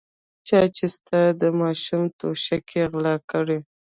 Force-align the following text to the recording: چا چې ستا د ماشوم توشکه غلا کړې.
چا 0.47 0.59
چې 0.75 0.85
ستا 0.95 1.21
د 1.41 1.43
ماشوم 1.61 2.03
توشکه 2.19 2.81
غلا 2.91 3.15
کړې. 3.31 3.57